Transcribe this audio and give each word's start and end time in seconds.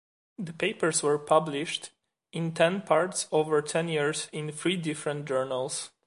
The 0.39 0.51
papers 0.53 1.03
were 1.03 1.19
published 1.19 1.91
in 2.33 2.55
ten 2.55 2.81
parts 2.81 3.27
over 3.31 3.61
ten 3.61 3.87
years 3.87 4.29
in 4.33 4.51
three 4.51 4.75
different 4.75 5.25
journals. 5.27 5.91